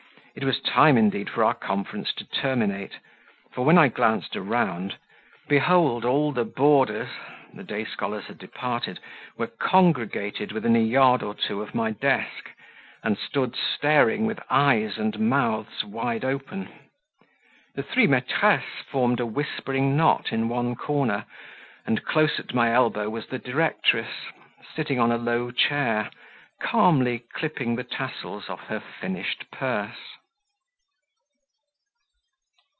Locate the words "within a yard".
10.53-11.21